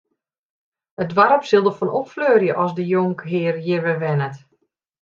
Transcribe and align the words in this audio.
It 1.03 1.11
doarp 1.15 1.43
sil 1.49 1.65
derfan 1.67 1.93
opfleurje 1.99 2.51
as 2.63 2.71
de 2.77 2.83
jonkhear 2.91 3.55
hjir 3.63 3.83
wer 3.85 3.99
wennet. 4.03 4.37